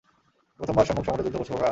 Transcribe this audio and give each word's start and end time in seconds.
প্রথমবার 0.59 0.85
সম্মুখ 0.85 1.03
সমরে 1.05 1.23
যুদ্ধ 1.23 1.37
করছ, 1.37 1.49
খোকা? 1.51 1.69